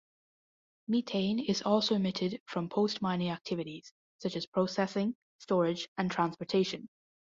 [0.87, 6.89] Methane is also emitted from post-mining activities such as processing, storage and transportation.